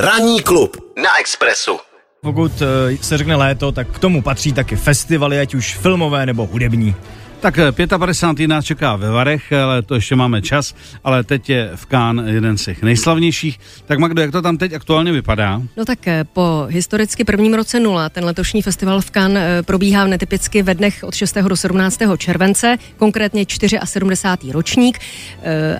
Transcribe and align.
Ranní 0.00 0.42
klub 0.42 0.76
na 1.02 1.18
Expressu. 1.20 1.78
Pokud 2.22 2.52
eh, 2.62 2.96
se 3.02 3.18
řekne 3.18 3.36
léto, 3.36 3.72
tak 3.72 3.88
k 3.88 3.98
tomu 3.98 4.22
patří 4.22 4.52
taky 4.52 4.76
festivaly, 4.76 5.40
ať 5.40 5.54
už 5.54 5.76
filmové 5.76 6.26
nebo 6.26 6.46
hudební. 6.46 6.94
Tak 7.40 7.54
55. 7.98 8.48
nás 8.48 8.64
čeká 8.64 8.96
ve 8.96 9.10
Varech, 9.10 9.52
ale 9.52 9.82
to 9.82 9.94
ještě 9.94 10.16
máme 10.16 10.42
čas, 10.42 10.74
ale 11.04 11.24
teď 11.24 11.50
je 11.50 11.70
v 11.74 11.86
Kán 11.86 12.22
jeden 12.26 12.58
z 12.58 12.64
těch 12.64 12.82
nejslavnějších. 12.82 13.60
Tak 13.86 13.98
Magdo, 13.98 14.22
jak 14.22 14.32
to 14.32 14.42
tam 14.42 14.58
teď 14.58 14.72
aktuálně 14.72 15.12
vypadá? 15.12 15.62
No 15.76 15.84
tak 15.84 16.08
eh, 16.08 16.24
po 16.24 16.66
historicky 16.68 17.24
prvním 17.24 17.54
roce 17.54 17.80
nula 17.80 18.08
ten 18.08 18.24
letošní 18.24 18.62
festival 18.62 19.00
v 19.00 19.10
Cannes 19.10 19.42
eh, 19.42 19.62
probíhá 19.62 20.06
netypicky 20.06 20.62
ve 20.62 20.74
dnech 20.74 21.04
od 21.04 21.14
6. 21.14 21.34
do 21.34 21.56
17. 21.56 21.98
července, 22.18 22.76
konkrétně 22.96 23.44
74. 23.84 24.52
ročník. 24.52 24.98
Eh, 25.42 25.78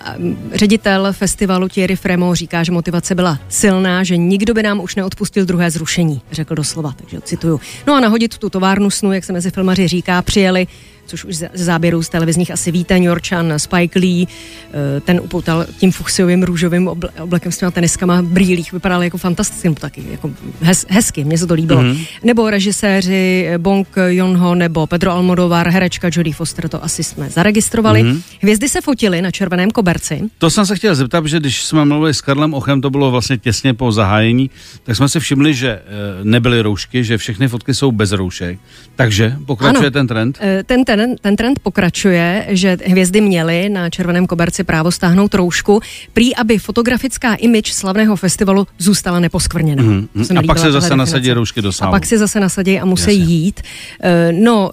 ředitel 0.54 1.12
festivalu 1.12 1.68
Thierry 1.68 1.96
Fremo 1.96 2.34
říká, 2.34 2.62
že 2.62 2.72
motivace 2.72 3.14
byla 3.14 3.38
silná, 3.48 4.04
že 4.04 4.16
nikdo 4.16 4.54
by 4.54 4.62
nám 4.62 4.80
už 4.80 4.94
neodpustil 4.94 5.44
druhé 5.44 5.70
zrušení, 5.70 6.20
řekl 6.32 6.54
doslova, 6.54 6.94
takže 6.96 7.20
cituju. 7.20 7.60
No 7.86 7.94
a 7.94 8.00
nahodit 8.00 8.38
tu 8.38 8.50
továrnu 8.50 8.90
snu, 8.90 9.12
jak 9.12 9.24
se 9.24 9.32
mezi 9.32 9.50
filmaři 9.50 9.88
říká, 9.88 10.22
přijeli 10.22 10.66
což 11.10 11.24
už 11.24 11.36
z 11.36 11.50
záběrů 11.54 12.02
z 12.02 12.08
televizních 12.08 12.50
asi 12.50 12.70
víte, 12.70 12.94
New 12.94 13.02
Yorkčan, 13.02 13.52
Spike 13.56 13.98
Lee, 13.98 14.26
eh, 14.26 15.00
ten 15.00 15.20
upoutal 15.20 15.66
tím 15.78 15.92
fuchsiovým 15.92 16.42
růžovým 16.42 16.88
oblekem 17.20 17.52
s 17.52 17.58
těma 17.58 17.70
teniskama 17.70 18.22
brýlích, 18.22 18.72
vypadal 18.72 19.02
jako 19.02 19.18
fantasticky, 19.18 19.68
nebo 19.68 19.80
taky 19.80 20.04
jako 20.10 20.30
hez, 20.60 20.86
hezky, 20.88 21.24
mně 21.24 21.38
se 21.38 21.46
to 21.46 21.54
líbilo. 21.54 21.82
Mm-hmm. 21.82 22.06
Nebo 22.24 22.50
režiséři 22.50 23.46
eh, 23.48 23.58
Bong 23.58 23.88
Joon-ho 24.08 24.54
nebo 24.54 24.86
Pedro 24.86 25.10
Almodovar, 25.10 25.68
herečka 25.68 26.08
Jodie 26.12 26.34
Foster, 26.34 26.68
to 26.68 26.84
asi 26.84 27.04
jsme 27.04 27.30
zaregistrovali. 27.30 28.02
Mm-hmm. 28.02 28.22
Hvězdy 28.40 28.68
se 28.68 28.80
fotily 28.80 29.22
na 29.22 29.30
červeném 29.30 29.70
koberci. 29.70 30.22
To 30.38 30.50
jsem 30.50 30.66
se 30.66 30.76
chtěl 30.76 30.94
zeptat, 30.94 31.26
že 31.26 31.40
když 31.40 31.64
jsme 31.64 31.84
mluvili 31.84 32.14
s 32.14 32.20
Karlem 32.20 32.54
Ochem, 32.54 32.80
to 32.80 32.90
bylo 32.90 33.10
vlastně 33.10 33.38
těsně 33.38 33.74
po 33.74 33.92
zahájení, 33.92 34.50
tak 34.84 34.96
jsme 34.96 35.08
si 35.08 35.20
všimli, 35.20 35.54
že 35.54 35.70
eh, 35.70 35.80
nebyly 36.22 36.60
roušky, 36.60 37.04
že 37.04 37.18
všechny 37.18 37.48
fotky 37.48 37.74
jsou 37.74 37.92
bez 37.92 38.12
roušek. 38.12 38.58
Takže 38.96 39.36
pokračuje 39.46 39.86
ano, 39.86 39.90
ten 39.90 40.06
trend? 40.06 40.38
Ten, 40.66 40.84
ten 40.84 40.99
ten, 41.00 41.16
ten 41.16 41.36
trend 41.36 41.58
pokračuje, 41.58 42.46
že 42.48 42.78
hvězdy 42.86 43.20
měly 43.20 43.68
na 43.68 43.90
červeném 43.90 44.26
koberci 44.26 44.64
právo 44.64 44.92
stáhnout 44.92 45.34
roušku, 45.34 45.80
prý, 46.12 46.36
aby 46.36 46.58
fotografická 46.58 47.34
image 47.34 47.72
slavného 47.72 48.16
festivalu 48.16 48.66
zůstala 48.78 49.20
neposkvrněna. 49.20 49.82
Mm-hmm. 49.82 50.38
A 50.38 50.42
pak 50.42 50.58
se 50.58 50.72
zase 50.72 50.96
nasadí 50.96 51.32
roušky 51.32 51.62
do 51.62 51.72
sálu. 51.72 51.88
A 51.88 51.90
pak 51.90 52.06
se 52.06 52.18
zase 52.18 52.40
nasadí 52.40 52.80
a 52.80 52.84
musí 52.84 53.18
Jasně. 53.18 53.34
jít. 53.34 53.60
Uh, 53.60 54.08
no, 54.44 54.70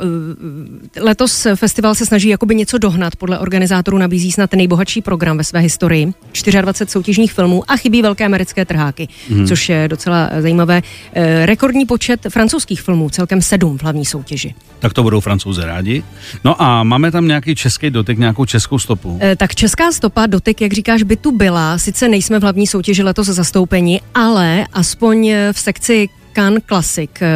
uh, 0.98 1.04
letos 1.04 1.48
festival 1.56 1.96
se 1.96 2.06
snaží 2.06 2.30
jakoby 2.30 2.56
něco 2.56 2.78
dohnat. 2.78 3.16
Podle 3.16 3.40
organizátorů 3.40 3.98
nabízí 3.98 4.32
snad 4.32 4.54
nejbohatší 4.54 5.02
program 5.02 5.38
ve 5.38 5.44
své 5.44 5.60
historii. 5.60 6.14
24 6.62 6.92
soutěžních 6.92 7.34
filmů 7.34 7.64
a 7.68 7.78
chybí 7.78 8.02
velké 8.02 8.26
americké 8.26 8.66
trháky, 8.66 9.08
mm-hmm. 9.30 9.48
což 9.48 9.70
je 9.70 9.88
docela 9.88 10.30
zajímavé. 10.40 10.82
Uh, 10.82 11.24
rekordní 11.46 11.86
počet 11.86 12.28
francouzských 12.30 12.82
filmů, 12.82 13.10
celkem 13.10 13.42
sedm 13.42 13.78
v 13.78 13.84
hlavní 13.84 14.06
soutěži. 14.06 14.56
Tak 14.80 14.94
to 14.94 15.04
budou 15.04 15.20
francouze 15.20 15.66
rádi. 15.66 16.04
No 16.44 16.62
a 16.62 16.84
máme 16.84 17.12
tam 17.12 17.28
nějaký 17.28 17.56
český 17.56 17.90
dotyk, 17.90 18.18
nějakou 18.18 18.46
českou 18.46 18.80
stopu? 18.80 19.20
E, 19.22 19.36
tak 19.36 19.56
česká 19.56 19.92
stopa, 19.92 20.26
dotyk, 20.26 20.62
jak 20.62 20.74
říkáš, 20.74 21.04
by 21.04 21.16
tu 21.16 21.32
byla. 21.32 21.78
Sice 21.78 22.08
nejsme 22.08 22.40
v 22.40 22.42
hlavní 22.42 22.68
soutěži 22.68 23.04
letos 23.04 23.28
zastoupení, 23.28 24.02
ale 24.16 24.66
aspoň 24.74 25.34
v 25.52 25.60
sekci 25.60 26.10
Cannes 26.34 26.64
Classic 26.68 27.12
e, 27.22 27.28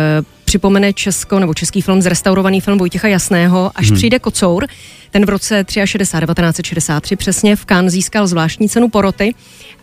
připomene 0.45 0.93
Česko 0.93 1.39
nebo 1.39 1.53
český 1.53 1.81
film, 1.81 2.01
zrestaurovaný 2.01 2.61
film 2.61 2.77
Vojtěcha 2.77 3.07
Jasného, 3.07 3.71
až 3.75 3.87
hmm. 3.87 3.95
přijde 3.95 4.19
Kocour. 4.19 4.65
Ten 5.11 5.25
v 5.25 5.29
roce 5.29 5.65
63, 5.85 6.25
1963 6.25 7.15
přesně 7.15 7.55
v 7.55 7.65
Cannes 7.65 7.93
získal 7.93 8.27
zvláštní 8.27 8.69
cenu 8.69 8.89
poroty 8.89 9.35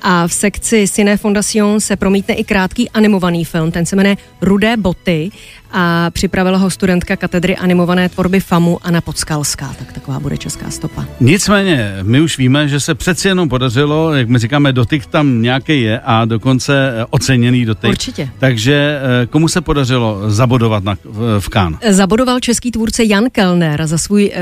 a 0.02 0.28
v 0.28 0.32
sekci 0.32 0.88
Cine 0.88 1.16
Fondation 1.16 1.80
se 1.80 1.96
promítne 1.96 2.34
i 2.34 2.44
krátký 2.44 2.90
animovaný 2.90 3.44
film, 3.44 3.70
ten 3.70 3.86
se 3.86 3.96
jmenuje 3.96 4.16
Rudé 4.40 4.76
boty 4.76 5.30
a 5.72 6.10
připravila 6.10 6.58
ho 6.58 6.70
studentka 6.70 7.16
katedry 7.16 7.56
animované 7.56 8.08
tvorby 8.08 8.40
FAMu 8.40 8.78
Anna 8.82 9.00
Podskalská, 9.00 9.74
tak 9.78 9.92
taková 9.92 10.20
bude 10.20 10.36
česká 10.36 10.70
stopa. 10.70 11.06
Nicméně, 11.20 11.94
my 12.02 12.20
už 12.20 12.38
víme, 12.38 12.68
že 12.68 12.80
se 12.80 12.94
přeci 12.94 13.28
jenom 13.28 13.48
podařilo, 13.48 14.14
jak 14.14 14.28
my 14.28 14.38
říkáme, 14.38 14.72
dotyk 14.72 15.06
tam 15.06 15.42
nějaký 15.42 15.82
je 15.82 16.00
a 16.00 16.24
dokonce 16.24 16.92
eh, 16.96 17.04
oceněný 17.10 17.64
dotyk. 17.64 17.90
Určitě. 17.90 18.30
Takže 18.38 19.00
eh, 19.22 19.26
komu 19.26 19.48
se 19.48 19.60
podařilo 19.60 20.30
zabodovat 20.30 20.84
na, 20.84 20.96
v 21.38 21.48
Kán? 21.48 21.78
Zabodoval 21.88 22.40
český 22.40 22.70
tvůrce 22.70 23.04
Jan 23.04 23.24
Kellner 23.32 23.86
za 23.86 23.98
svůj 23.98 24.30
uh, 24.30 24.34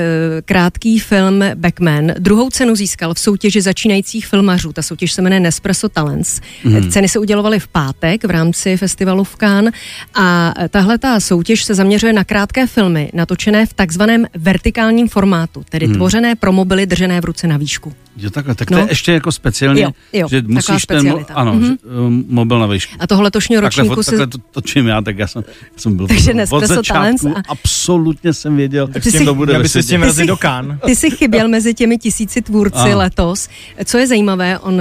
krátký 0.77 0.99
film 0.99 1.45
Backman. 1.55 2.13
Druhou 2.19 2.51
cenu 2.51 2.77
získal 2.77 3.15
v 3.15 3.19
soutěži 3.19 3.63
začínajících 3.63 4.27
filmařů. 4.27 4.73
Ta 4.73 4.83
soutěž 4.83 5.13
se 5.13 5.23
jmenuje 5.23 5.41
Nespresso 5.41 5.89
Talents. 5.89 6.41
Hmm. 6.65 6.91
Ceny 6.91 7.09
se 7.09 7.19
udělovaly 7.19 7.61
v 7.61 7.69
pátek 7.69 8.25
v 8.25 8.31
rámci 8.31 8.77
festivalu 8.77 9.25
v 9.25 9.37
Cannes 9.37 9.75
a 10.15 10.55
tahle 10.69 10.99
ta 10.99 11.21
soutěž 11.21 11.65
se 11.65 11.75
zaměřuje 11.75 12.13
na 12.13 12.25
krátké 12.25 12.67
filmy 12.67 13.11
natočené 13.15 13.67
v 13.67 13.73
takzvaném 13.73 14.27
vertikálním 14.35 15.09
formátu, 15.09 15.65
tedy 15.69 15.87
hmm. 15.87 15.95
tvořené 15.95 16.35
pro 16.35 16.53
mobily 16.53 16.87
držené 16.87 17.21
v 17.21 17.25
ruce 17.25 17.47
na 17.47 17.57
výšku. 17.57 17.93
Jo, 18.17 18.31
takhle, 18.31 18.55
tak 18.55 18.71
no. 18.71 18.79
to 18.79 18.85
je 18.85 18.91
ještě 18.91 19.13
jako 19.13 19.33
speciálně, 19.33 19.83
jo, 19.83 19.91
jo, 20.13 20.29
že 20.31 20.43
musíš 20.47 20.87
ten 20.87 21.13
mo- 21.13 21.25
ano, 21.35 21.55
mm-hmm. 21.55 21.79
že, 21.83 21.99
um, 22.01 22.25
mobil 22.29 22.59
na 22.59 22.67
výšku. 22.67 22.95
A 22.99 23.07
toho 23.07 23.23
letošního 23.23 23.61
ročníku 23.61 23.89
takhle, 23.89 24.05
si... 24.05 24.11
Takhle 24.11 24.27
to 24.27 24.39
točím 24.51 24.87
já, 24.87 25.01
tak 25.01 25.19
já 25.19 25.27
jsem, 25.27 25.45
já 25.47 25.79
jsem 25.79 25.97
byl 25.97 26.07
Takže 26.07 26.35
od 26.51 26.65
začátku, 26.65 27.37
a... 27.37 27.43
absolutně 27.49 28.33
jsem 28.33 28.57
věděl, 28.57 28.89
tak 28.89 29.05
s 29.05 29.13
tím 29.13 29.25
to 29.25 29.35
bude 29.35 29.53
Já 29.53 29.59
bych 29.59 29.71
se 29.71 29.83
s 29.83 29.87
tím 29.87 30.03
razit 30.03 30.27
do 30.27 30.37
Kán. 30.37 30.79
Ty 30.85 30.97
jsi 30.97 31.11
chyběl 31.11 31.49
mezi 31.49 31.75
těmi 31.75 31.99
tisíci 31.99 32.43
tvůrci 32.43 32.79
ano. 32.79 32.99
letos. 32.99 33.49
Co 33.85 33.99
je 33.99 34.07
zajímavé, 34.07 34.59
on, 34.59 34.81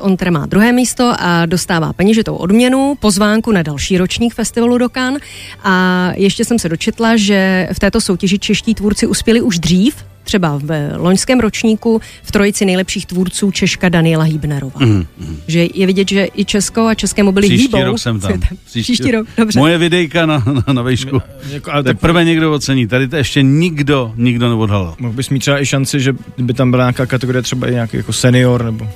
on 0.00 0.16
teda 0.16 0.30
má 0.30 0.46
druhé 0.46 0.72
místo 0.72 1.12
a 1.18 1.46
dostává 1.46 1.92
peněžitou 1.92 2.34
odměnu, 2.34 2.94
pozvánku 3.00 3.52
na 3.52 3.62
další 3.62 3.98
ročník 3.98 4.34
festivalu 4.34 4.78
do 4.78 4.88
Kán 4.88 5.16
a 5.62 6.08
ještě 6.16 6.44
jsem 6.44 6.58
se 6.58 6.68
dočetla, 6.68 7.16
že 7.16 7.68
v 7.72 7.78
této 7.78 8.00
soutěži 8.00 8.38
čeští 8.38 8.74
tvůrci 8.74 9.06
uspěli 9.06 9.40
už 9.40 9.58
dřív, 9.58 9.94
třeba 10.32 10.58
v 10.62 10.92
loňském 10.96 11.40
ročníku 11.40 12.00
v 12.22 12.32
trojici 12.32 12.64
nejlepších 12.64 13.06
tvůrců 13.06 13.50
Češka 13.50 13.88
Daniela 13.88 14.24
Hýbnerova. 14.24 14.80
Mm, 14.80 15.06
mm. 15.18 15.36
Že 15.46 15.66
je 15.74 15.86
vidět, 15.86 16.08
že 16.08 16.28
i 16.36 16.44
Česko 16.44 16.86
a 16.86 16.94
české 16.94 17.22
mobily 17.22 17.48
Příští 17.48 17.76
hýbou. 17.76 17.84
rok 17.84 17.98
jsem 17.98 18.20
tam. 18.20 18.32
Příští, 18.64 18.92
Příští 18.92 19.10
rok, 19.10 19.26
dobře. 19.36 19.58
Moje 19.58 19.78
videjka 19.78 20.26
na, 20.26 20.44
na, 20.66 20.72
na 20.72 20.82
výšku. 20.82 21.20
Jako, 21.50 21.72
ale 21.72 21.82
tak 21.82 21.98
prvé 21.98 22.24
někdo 22.24 22.52
ocení, 22.52 22.86
tady 22.86 23.08
to 23.08 23.16
ještě 23.16 23.42
nikdo, 23.42 24.12
nikdo 24.16 24.48
neodhalil. 24.48 24.94
Mohl 24.98 25.14
bys 25.14 25.30
mít 25.30 25.38
třeba 25.38 25.62
i 25.62 25.66
šanci, 25.66 26.00
že 26.00 26.12
by 26.38 26.54
tam 26.54 26.70
byla 26.70 26.82
nějaká 26.84 27.06
kategorie 27.06 27.42
třeba 27.42 27.68
i 27.68 27.72
nějaký 27.72 27.96
jako 27.96 28.12
senior 28.12 28.64
nebo 28.64 28.88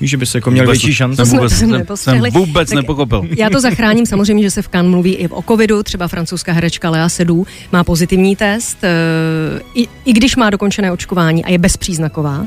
Víš, 0.00 0.10
že 0.10 0.16
by 0.16 0.26
se 0.26 0.38
jako 0.38 0.50
měl 0.50 0.66
větší 0.66 0.94
šance? 0.94 1.26
Jsem 1.26 1.38
vůbec, 1.38 1.52
jsem, 1.52 1.84
jsem 1.94 2.20
vůbec 2.32 2.68
tak 2.68 2.76
nepochopil. 2.76 3.22
Já 3.36 3.50
to 3.50 3.60
zachrání 3.60 4.06
samozřejmě, 4.06 4.42
že 4.42 4.50
se 4.50 4.62
v 4.62 4.68
Cannes 4.68 4.90
mluví 4.90 5.14
i 5.14 5.28
o 5.28 5.42
covidu. 5.42 5.82
Třeba 5.82 6.08
francouzská 6.08 6.52
herečka 6.52 6.90
Lea 6.90 7.08
Sedou 7.08 7.46
má 7.72 7.84
pozitivní 7.84 8.36
test, 8.36 8.78
eh, 8.84 8.90
i, 9.74 9.88
i 10.04 10.12
když 10.12 10.36
má 10.36 10.50
dokončené 10.50 10.92
očkování 10.92 11.44
a 11.44 11.50
je 11.50 11.58
bezpříznaková 11.58 12.46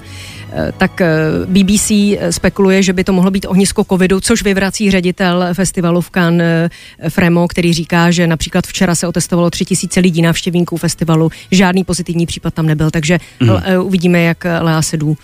eh, 0.54 0.72
tak 0.78 1.02
eh, 1.02 1.08
BBC 1.46 1.92
spekuluje, 2.30 2.84
že 2.84 2.94
by 2.94 3.04
to 3.04 3.14
mohlo 3.14 3.32
být 3.32 3.46
ohnisko 3.46 3.84
covidu, 3.84 4.20
což 4.20 4.44
vyvrací 4.44 4.92
ředitel 4.92 5.46
festivalu 5.54 6.02
v 6.02 6.10
Cannes 6.10 6.72
Fremo, 7.10 7.48
který 7.48 7.74
říká, 7.74 8.12
že 8.12 8.28
například 8.28 8.68
včera 8.68 8.96
se 8.96 9.08
otestovalo 9.08 9.50
tři 9.50 9.66
tisíce 9.66 10.00
lidí 10.00 10.22
návštěvníků 10.22 10.78
festivalu, 10.78 11.31
žádný 11.52 11.84
pozitivní 11.84 12.26
případ 12.26 12.54
tam 12.54 12.66
nebyl, 12.66 12.92
takže 12.92 13.20
mm. 13.40 13.50
uvidíme, 13.81 14.22
jak 14.22 14.46
Lea 14.62 14.81
Sedou 14.81 15.16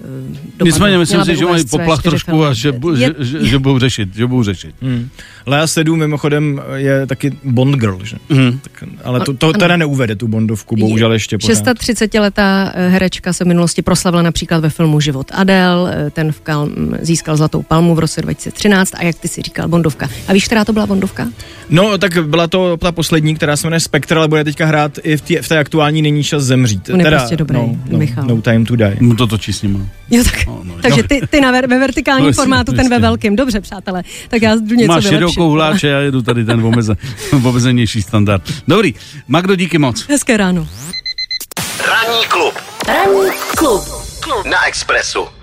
dopadne. 0.00 0.64
Nicméně 0.64 0.98
myslím 0.98 1.24
si, 1.24 1.36
že 1.36 1.46
mají 1.46 1.64
poplach 1.64 2.02
trošku 2.02 2.44
a 2.44 2.52
že, 2.52 2.72
že, 2.94 3.14
že, 3.18 3.46
že, 3.46 3.58
budou 3.58 3.78
řešit, 3.78 4.14
že 4.14 4.26
budou 4.26 4.42
řešit. 4.42 4.74
Hmm. 4.82 5.08
Lea 5.46 5.66
Sedu 5.66 5.96
mimochodem 5.96 6.62
je 6.74 7.06
taky 7.06 7.32
Bond 7.44 7.76
girl, 7.76 7.98
že? 8.04 8.16
Hmm. 8.30 8.58
Tak, 8.58 8.88
ale 9.04 9.20
to, 9.20 9.34
to 9.34 9.52
teda 9.52 9.76
neuvede 9.76 10.16
tu 10.16 10.28
Bondovku, 10.28 10.76
bohužel 10.76 11.12
ještě 11.12 11.38
pořád. 11.38 11.66
630-letá 11.66 12.72
eh, 12.74 12.88
herečka 12.88 13.32
se 13.32 13.44
v 13.44 13.46
minulosti 13.46 13.82
proslavila 13.82 14.22
například 14.22 14.58
ve 14.58 14.70
filmu 14.70 15.00
Život 15.00 15.26
Adel, 15.34 15.90
eh, 15.92 16.10
ten 16.10 16.32
v 16.32 16.40
Kal 16.40 16.68
získal 17.00 17.36
Zlatou 17.36 17.62
palmu 17.62 17.94
v 17.94 17.98
roce 17.98 18.22
2013 18.22 18.94
a 18.94 19.04
jak 19.04 19.16
ty 19.16 19.28
si 19.28 19.42
říkal, 19.42 19.68
Bondovka. 19.68 20.08
A 20.28 20.32
víš, 20.32 20.44
která 20.46 20.64
to 20.64 20.72
byla 20.72 20.86
Bondovka? 20.86 21.28
No, 21.70 21.98
tak 21.98 22.28
byla 22.28 22.46
to 22.46 22.76
ta 22.76 22.92
poslední, 22.92 23.34
která 23.34 23.56
se 23.56 23.66
jmenuje 23.66 23.80
Spectre, 23.80 24.18
ale 24.18 24.28
bude 24.28 24.44
teďka 24.44 24.66
hrát 24.66 24.98
i 25.02 25.16
v, 25.16 25.20
tě, 25.20 25.42
v 25.42 25.48
té 25.48 25.58
aktuální 25.58 26.02
Není 26.02 26.24
čas 26.24 26.42
zemřít. 26.42 26.90
On 26.90 27.00
je 27.00 27.04
teda, 27.04 27.18
prostě 27.18 27.36
dobrý, 27.36 27.56
no, 27.56 27.76
no, 27.90 27.98
Michal. 27.98 28.24
No 28.24 28.42
time 28.42 28.66
to 28.66 28.76
die. 28.76 28.96
No 29.00 29.16
to 29.16 29.26
točí 29.26 29.52
s 29.52 29.62
ním. 29.62 29.89
Jo, 30.10 30.24
tak, 30.24 30.46
no, 30.46 30.60
no, 30.64 30.74
takže 30.82 31.02
ty, 31.02 31.20
ty 31.30 31.40
na, 31.40 31.50
ve 31.50 31.66
vertikálním 31.66 32.26
no, 32.26 32.32
formátu, 32.32 32.72
ten 32.72 32.88
ve 32.88 32.98
velkým. 32.98 33.36
Dobře, 33.36 33.60
přátelé, 33.60 34.02
tak 34.28 34.42
já 34.42 34.54
jdu 34.54 34.74
něco 34.74 34.92
Máš 34.92 35.08
širokou 35.08 35.50
hláče, 35.50 35.88
já 35.88 35.98
jedu 35.98 36.22
tady 36.22 36.44
ten 36.44 36.66
omezen, 36.66 36.96
omezenější 37.44 38.02
standard. 38.02 38.42
Dobrý, 38.68 38.94
Magdo, 39.28 39.56
díky 39.56 39.78
moc. 39.78 40.08
Hezké 40.08 40.36
ráno. 40.36 40.68
Ranní 41.88 42.24
klub. 42.28 42.54
Ranní 42.88 43.30
klub. 43.56 43.82
klub. 44.20 44.46
Na 44.46 44.66
Expressu. 44.66 45.39